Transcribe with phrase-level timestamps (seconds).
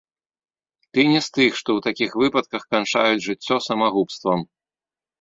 [0.97, 4.39] Ты не з тых, што ў такіх выпадках канчаюць жыццё самагубствам.